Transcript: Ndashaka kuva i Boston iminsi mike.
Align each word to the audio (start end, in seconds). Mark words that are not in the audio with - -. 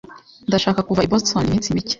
Ndashaka 0.49 0.79
kuva 0.87 1.05
i 1.05 1.09
Boston 1.11 1.43
iminsi 1.47 1.73
mike. 1.75 1.89